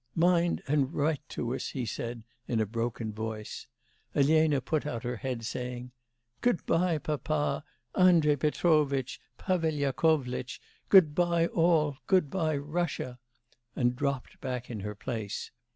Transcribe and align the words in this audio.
'Mind 0.15 0.63
and 0.67 0.91
write 0.95 1.21
to 1.29 1.53
us,' 1.53 1.67
he 1.69 1.85
said 1.85 2.23
in 2.47 2.59
a 2.59 2.65
broken 2.65 3.13
voice. 3.13 3.67
Elena 4.15 4.59
put 4.59 4.83
out 4.83 5.03
her 5.03 5.17
head, 5.17 5.45
saying: 5.45 5.91
'Good 6.41 6.65
bye, 6.65 6.97
papa, 6.97 7.63
Andrei 7.93 8.35
Petrovitch, 8.35 9.21
Pavel 9.37 9.73
Yakovlitch, 9.75 10.59
good 10.89 11.13
bye 11.13 11.45
all, 11.45 11.97
good 12.07 12.31
bye, 12.31 12.57
Russia!' 12.57 13.19
and 13.75 13.95
dropped 13.95 14.41
back 14.41 14.71
in 14.71 14.79
her 14.79 14.95
place. 14.95 15.51